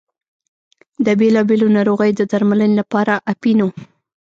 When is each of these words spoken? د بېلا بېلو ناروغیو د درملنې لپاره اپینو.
د 1.05 1.07
بېلا 1.19 1.41
بېلو 1.49 1.67
ناروغیو 1.77 2.17
د 2.19 2.21
درملنې 2.31 2.75
لپاره 2.81 3.13
اپینو. 3.33 3.67